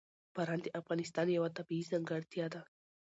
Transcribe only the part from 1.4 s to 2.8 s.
طبیعي ځانګړتیا ده.